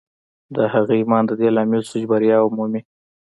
[0.55, 2.81] د هغه ایمان د دې لامل شو چې بریا ومومي